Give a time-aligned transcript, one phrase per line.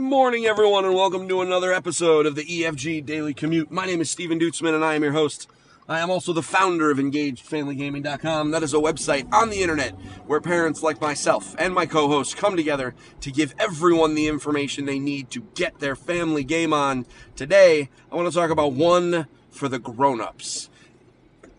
[0.00, 3.70] morning, everyone, and welcome to another episode of the EFG Daily Commute.
[3.70, 5.46] My name is Stephen Duetzmann, and I am your host.
[5.88, 8.50] I am also the founder of EngagedFamilyGaming.com.
[8.50, 9.92] That is a website on the internet
[10.26, 14.86] where parents like myself and my co hosts come together to give everyone the information
[14.86, 17.04] they need to get their family game on.
[17.36, 20.70] Today, I want to talk about one for the grown ups.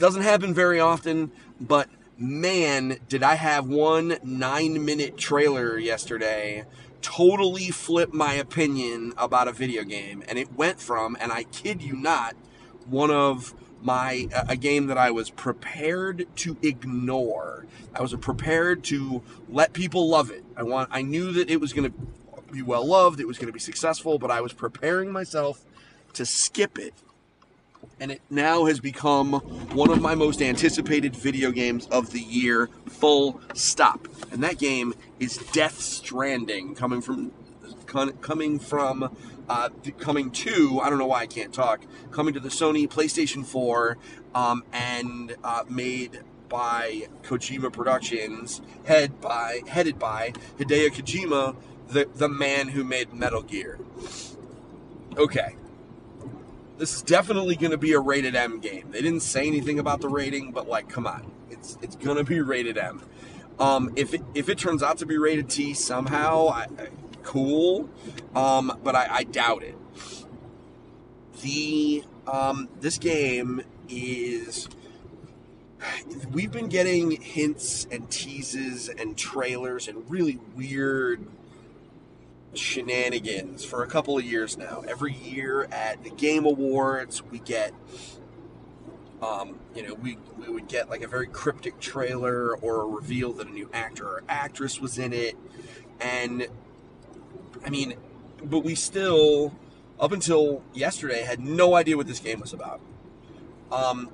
[0.00, 1.30] Doesn't happen very often,
[1.60, 1.88] but
[2.18, 6.64] man, did I have one nine minute trailer yesterday
[7.04, 10.24] totally flip my opinion about a video game.
[10.26, 12.34] And it went from, and I kid you not,
[12.86, 17.66] one of my a game that I was prepared to ignore.
[17.94, 20.42] I was prepared to let people love it.
[20.56, 21.98] I want I knew that it was going to
[22.50, 25.62] be well loved, it was going to be successful, but I was preparing myself
[26.14, 26.94] to skip it
[28.00, 29.34] and it now has become
[29.72, 34.08] one of my most anticipated video games of the year, full stop.
[34.32, 37.32] And that game is Death Stranding, coming from
[38.20, 39.16] coming from
[39.48, 39.68] uh,
[39.98, 43.96] coming to I don't know why I can't talk, coming to the Sony PlayStation 4,
[44.34, 51.56] um, and uh, made by Kojima Productions, head by headed by Hideo Kojima,
[51.88, 53.78] the the man who made Metal Gear.
[55.16, 55.54] Okay,
[56.78, 58.90] this is definitely going to be a rated M game.
[58.90, 62.24] They didn't say anything about the rating, but like, come on, it's it's going to
[62.24, 63.02] be rated M.
[63.58, 66.88] Um, if it, if it turns out to be rated T somehow, I, I,
[67.22, 67.88] cool,
[68.34, 69.76] um, but I, I, doubt it.
[71.42, 74.68] The um, this game is
[76.32, 81.24] we've been getting hints and teases and trailers and really weird
[82.58, 84.82] shenanigans for a couple of years now.
[84.88, 87.72] Every year at the Game Awards, we get,
[89.22, 93.32] um, you know, we, we would get like a very cryptic trailer or a reveal
[93.34, 95.36] that a new actor or actress was in it.
[96.00, 96.46] And,
[97.64, 97.94] I mean,
[98.42, 99.54] but we still,
[99.98, 102.80] up until yesterday, had no idea what this game was about.
[103.72, 104.10] Um,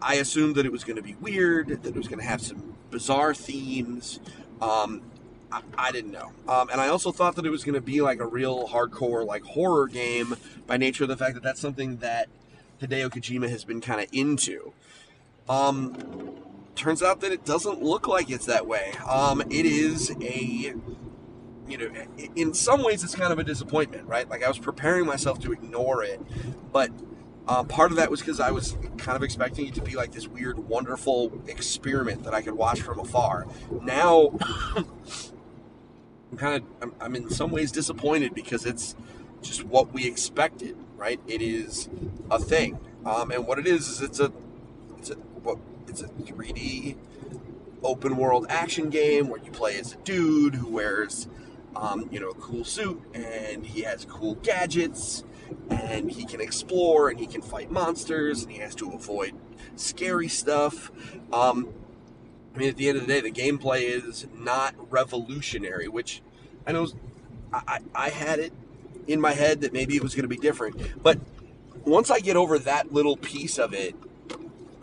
[0.00, 2.42] I assumed that it was going to be weird, that it was going to have
[2.42, 4.20] some bizarre themes.
[4.60, 5.02] Um,
[5.52, 6.32] I, didn't know.
[6.48, 9.24] Um, and I also thought that it was going to be like a real hardcore
[9.24, 10.36] like horror game
[10.66, 12.28] by nature of the fact that that's something that
[12.80, 14.72] Hideo Kojima has been kind of into.
[15.48, 16.36] Um,
[16.74, 18.92] turns out that it doesn't look like it's that way.
[19.08, 20.74] Um, it is a,
[21.68, 21.90] you know,
[22.34, 24.28] in some ways it's kind of a disappointment, right?
[24.28, 26.20] Like I was preparing myself to ignore it,
[26.72, 26.90] but
[27.48, 30.12] uh, part of that was because I was kind of expecting it to be like
[30.12, 33.46] this weird, wonderful experiment that I could watch from afar.
[33.82, 34.32] Now,
[36.36, 38.94] I'm kind of I'm, I'm in some ways disappointed because it's
[39.40, 41.18] just what we expected, right?
[41.26, 41.88] It is
[42.30, 44.30] a thing, um, and what it is is it's a
[44.98, 45.56] it's a what
[45.88, 46.96] it's a 3D
[47.82, 51.26] open world action game where you play as a dude who wears
[51.74, 55.24] um, you know a cool suit and he has cool gadgets
[55.70, 59.32] and he can explore and he can fight monsters and he has to avoid
[59.74, 60.90] scary stuff.
[61.32, 61.72] Um,
[62.54, 66.22] I mean, at the end of the day, the gameplay is not revolutionary, which
[66.66, 66.88] I know
[67.52, 68.52] I, I had it
[69.06, 71.02] in my head that maybe it was going to be different.
[71.02, 71.18] But
[71.84, 73.94] once I get over that little piece of it,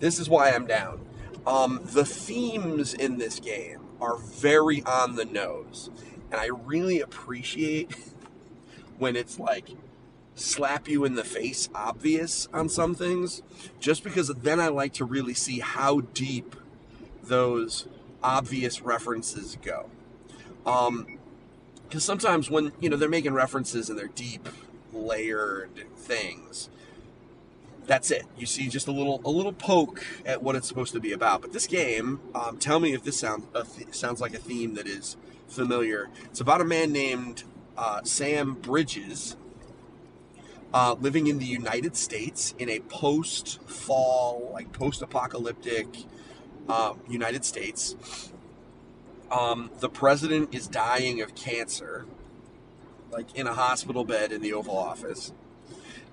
[0.00, 1.00] this is why I'm down.
[1.46, 5.90] Um, the themes in this game are very on the nose.
[6.30, 7.94] And I really appreciate
[8.98, 9.68] when it's like
[10.34, 13.42] slap you in the face obvious on some things,
[13.80, 16.56] just because then I like to really see how deep
[17.22, 17.86] those
[18.22, 19.88] obvious references go.
[20.64, 21.18] Um,
[21.88, 24.48] because sometimes when you know they're making references and they're deep,
[24.92, 26.68] layered things,
[27.86, 28.24] that's it.
[28.36, 31.42] You see just a little a little poke at what it's supposed to be about.
[31.42, 34.86] But this game, um, tell me if this sounds th- sounds like a theme that
[34.86, 35.16] is
[35.48, 36.10] familiar.
[36.24, 37.44] It's about a man named
[37.76, 39.36] uh, Sam Bridges.
[40.74, 45.86] Uh, living in the United States in a post-fall, like post-apocalyptic
[46.68, 47.94] uh, United States.
[49.30, 52.06] Um, the president is dying of cancer,
[53.10, 55.32] like in a hospital bed in the Oval Office,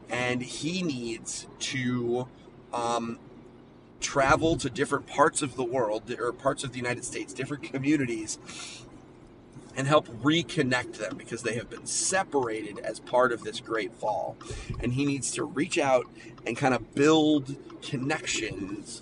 [0.10, 2.28] and he needs to
[2.74, 3.20] um,
[4.00, 8.40] travel to different parts of the world or parts of the United States, different communities,
[9.76, 14.38] and help reconnect them because they have been separated as part of this great fall.
[14.80, 16.06] And he needs to reach out
[16.46, 19.02] and kind of build connections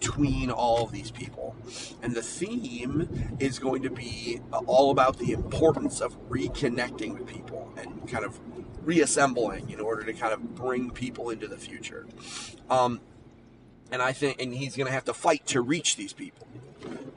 [0.00, 1.54] between all of these people.
[2.02, 7.70] And the theme is going to be all about the importance of reconnecting with people
[7.76, 8.40] and kind of
[8.82, 12.06] reassembling in order to kind of bring people into the future.
[12.70, 13.00] Um,
[13.92, 16.46] and I think, and he's going to have to fight to reach these people.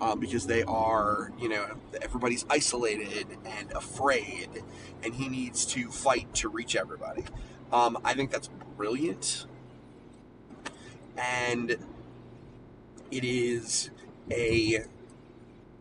[0.01, 1.65] um, because they are, you know,
[2.01, 4.49] everybody's isolated and afraid,
[5.03, 7.23] and he needs to fight to reach everybody.
[7.71, 9.45] Um, I think that's brilliant,
[11.17, 11.77] and
[13.17, 13.89] it is
[14.31, 14.83] a.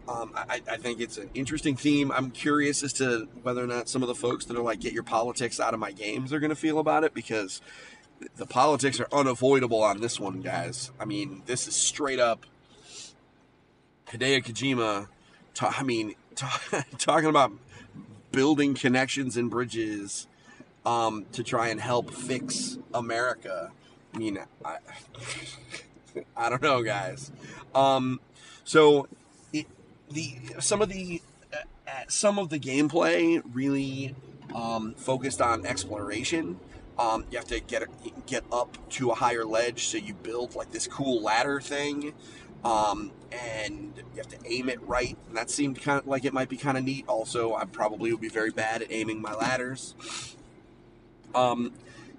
[0.09, 2.11] Um, I, I think it's an interesting theme.
[2.11, 4.93] I'm curious as to whether or not some of the folks that are like, get
[4.93, 7.61] your politics out of my games are going to feel about it because
[8.37, 10.91] the politics are unavoidable on this one, guys.
[10.99, 12.47] I mean, this is straight up
[14.09, 15.09] Hideo Kojima.
[15.55, 17.53] Ta- I mean, ta- talking about
[18.33, 20.27] building connections and bridges
[20.85, 23.71] um, to try and help fix America.
[24.15, 24.79] I mean, I,
[26.37, 27.31] I don't know, guys.
[27.75, 28.21] Um,
[28.65, 29.09] so
[29.53, 29.67] it,
[30.11, 31.23] the some of the
[31.53, 31.57] uh,
[32.09, 34.15] some of the gameplay really
[34.55, 36.59] um, focused on exploration.
[36.99, 37.85] Um, you have to get
[38.27, 42.13] get up to a higher ledge, so you build like this cool ladder thing,
[42.65, 45.17] um, and you have to aim it right.
[45.29, 47.07] And that seemed kind of like it might be kind of neat.
[47.09, 49.95] Also, I probably would be very bad at aiming my ladders.
[51.35, 51.73] Um,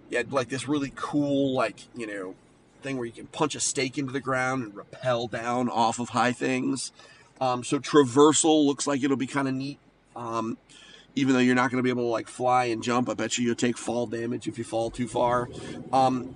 [0.09, 2.35] you had like this really cool, like you know,
[2.83, 6.09] thing where you can punch a stake into the ground and rappel down off of
[6.09, 6.91] high things.
[7.41, 9.80] Um, so traversal looks like it'll be kind of neat.
[10.15, 10.57] Um,
[11.15, 13.38] even though you're not going to be able to like fly and jump, I bet
[13.38, 15.50] you you'll take fall damage if you fall too far.
[15.91, 16.35] Um,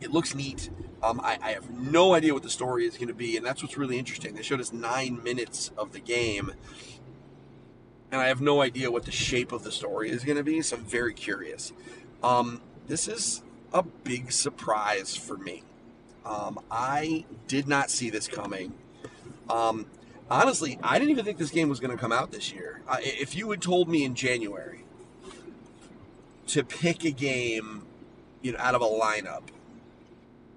[0.00, 0.70] it looks neat.
[1.02, 3.62] Um, I, I, have no idea what the story is going to be, and that's
[3.62, 4.34] what's really interesting.
[4.34, 6.52] They showed us nine minutes of the game,
[8.12, 10.62] and I have no idea what the shape of the story is going to be,
[10.62, 11.72] so I'm very curious.
[12.22, 13.42] Um, this is
[13.72, 15.62] a big surprise for me.
[16.24, 18.74] Um, I did not see this coming.
[19.50, 19.86] Um,
[20.30, 22.80] honestly, I didn't even think this game was going to come out this year.
[22.86, 24.84] Uh, if you had told me in January
[26.48, 27.82] to pick a game,
[28.40, 29.44] you know, out of a lineup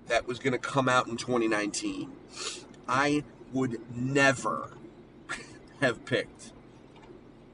[0.07, 2.11] that was going to come out in 2019,
[2.87, 3.23] I
[3.53, 4.71] would never
[5.81, 6.51] have picked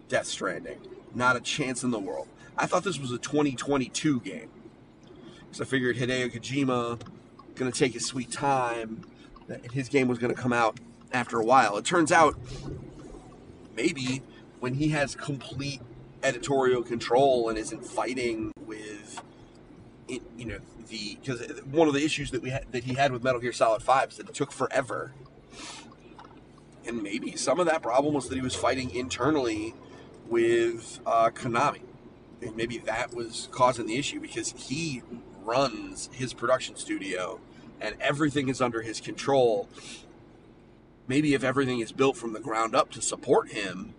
[0.10, 0.80] Death Stranding.
[1.14, 2.28] Not a chance in the world.
[2.58, 4.50] I thought this was a 2022 game.
[5.52, 6.98] Because I figured Hideo Kojima
[7.56, 9.04] going to take his sweet time.
[9.48, 10.80] That his game was going to come out
[11.12, 11.76] after a while.
[11.76, 12.40] It turns out
[13.76, 14.22] maybe
[14.62, 15.82] when he has complete
[16.24, 19.22] editorial control and isn't fighting with
[20.08, 23.12] it, you know the because one of the issues that we had that he had
[23.12, 25.12] with Metal Gear Solid 5 is that it took forever.
[26.88, 29.76] And maybe some of that problem was that he was fighting internally
[30.28, 31.82] with uh, Konami.
[32.42, 35.04] And maybe that was causing the issue because he
[35.46, 37.40] runs his production studio
[37.80, 39.68] and everything is under his control
[41.08, 43.94] maybe if everything is built from the ground up to support him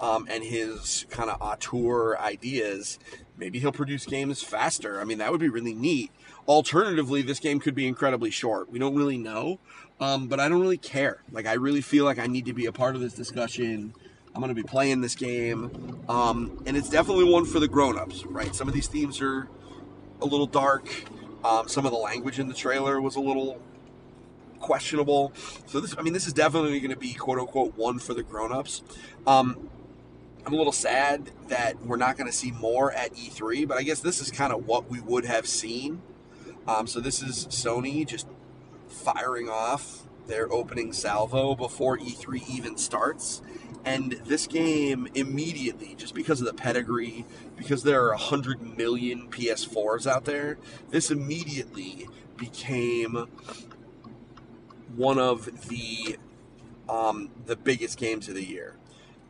[0.00, 2.98] um, and his kind of auteur ideas,
[3.36, 5.00] maybe he'll produce games faster.
[5.00, 6.10] I mean, that would be really neat.
[6.48, 8.70] Alternatively, this game could be incredibly short.
[8.70, 9.58] We don't really know,
[10.00, 11.22] um, but I don't really care.
[11.32, 13.94] Like, I really feel like I need to be a part of this discussion.
[14.34, 18.26] I'm going to be playing this game, um, and it's definitely one for the grown-ups,
[18.26, 18.54] right?
[18.54, 19.48] Some of these themes are
[20.20, 20.88] a little dark.
[21.44, 23.60] Um, some of the language in the trailer was a little
[24.58, 25.32] questionable.
[25.66, 28.22] So this, I mean, this is definitely going to be quote unquote one for the
[28.22, 28.82] grown-ups.
[29.26, 29.70] Um,
[30.44, 33.82] I'm a little sad that we're not going to see more at E3, but I
[33.82, 36.02] guess this is kind of what we would have seen.
[36.68, 38.26] Um, so this is Sony just
[38.88, 43.42] firing off their opening salvo before E3 even starts.
[43.84, 47.24] And this game immediately, just because of the pedigree,
[47.56, 50.58] because there are 100 million PS4s out there,
[50.90, 53.28] this immediately became
[54.96, 56.16] one of the
[56.88, 58.76] um, the biggest games of the year.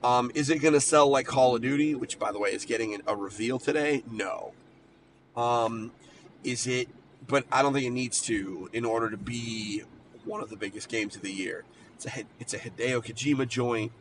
[0.05, 2.65] Um, is it going to sell like Call of Duty, which by the way is
[2.65, 4.05] getting a reveal today?
[4.11, 4.53] No.
[5.37, 5.93] Um,
[6.45, 6.89] is it?
[7.27, 9.83] But I don't think it needs to in order to be
[10.27, 11.65] one of the biggest games of the year.
[11.95, 13.93] It's a it's a Hideo Kojima joint.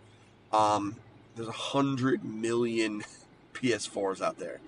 [0.52, 0.96] Um,
[1.36, 3.04] there's a hundred million
[3.54, 4.60] PS4s out there,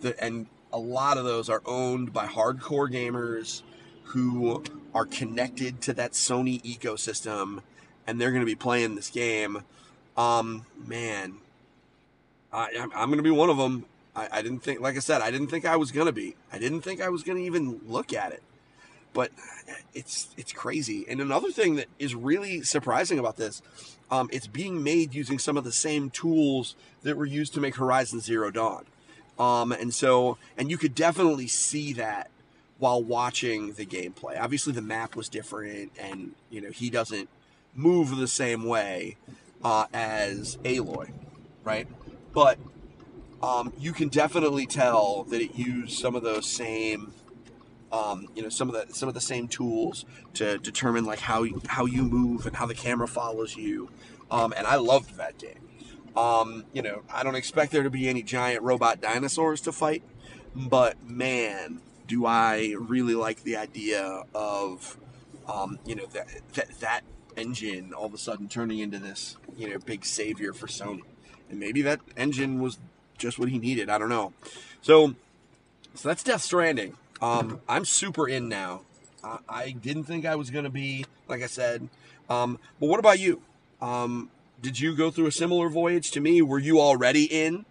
[0.00, 3.62] the, and a lot of those are owned by hardcore gamers
[4.04, 4.62] who
[4.94, 7.60] are connected to that Sony ecosystem
[8.06, 9.62] and they're going to be playing this game.
[10.16, 11.34] Um, man,
[12.52, 13.86] I, am going to be one of them.
[14.14, 16.36] I, I, didn't think, like I said, I didn't think I was going to be.
[16.52, 18.42] I didn't think I was going to even look at it.
[19.12, 19.30] But
[19.94, 21.04] it's it's crazy.
[21.08, 23.62] And another thing that is really surprising about this,
[24.10, 27.76] um, it's being made using some of the same tools that were used to make
[27.76, 28.84] Horizon Zero Dawn.
[29.38, 32.30] Um, and so, and you could definitely see that
[32.78, 34.40] while watching the gameplay.
[34.40, 37.28] Obviously, the map was different, and you know he doesn't
[37.74, 39.16] move the same way
[39.64, 41.10] uh, as Aloy,
[41.64, 41.86] right?
[42.32, 42.58] But
[43.42, 47.12] um, you can definitely tell that it used some of those same
[47.92, 51.46] um, you know some of the some of the same tools to determine like how
[51.68, 53.90] how you move and how the camera follows you.
[54.30, 55.68] Um, and I loved that game.
[56.16, 60.02] Um, you know, I don't expect there to be any giant robot dinosaurs to fight,
[60.54, 64.98] but man, do I really like the idea of,
[65.48, 67.00] um, you know, that, that that
[67.36, 71.02] engine all of a sudden turning into this, you know, big savior for Sony,
[71.48, 72.78] and maybe that engine was
[73.16, 73.88] just what he needed.
[73.88, 74.32] I don't know.
[74.82, 75.14] So,
[75.94, 76.96] so that's Death Stranding.
[77.22, 78.82] Um, I'm super in now.
[79.22, 81.88] I, I didn't think I was going to be, like I said.
[82.28, 83.40] Um, but what about you?
[83.80, 86.42] Um, did you go through a similar voyage to me?
[86.42, 87.64] Were you already in?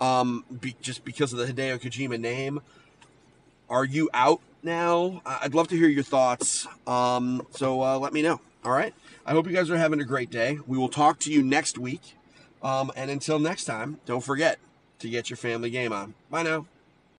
[0.00, 2.60] Um, be, just because of the Hideo Kojima name?
[3.70, 5.22] Are you out now?
[5.24, 6.66] I'd love to hear your thoughts.
[6.86, 8.40] Um, so uh, let me know.
[8.64, 8.94] All right.
[9.26, 10.58] I hope you guys are having a great day.
[10.66, 12.16] We will talk to you next week.
[12.62, 14.58] Um, and until next time, don't forget
[14.98, 16.14] to get your family game on.
[16.30, 16.66] Bye now.